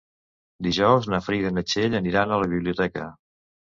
[0.67, 3.07] Dijous na Frida i na Txell aniran a la biblioteca.